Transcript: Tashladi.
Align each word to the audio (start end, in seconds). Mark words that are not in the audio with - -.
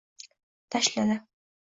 Tashladi. 0.71 1.19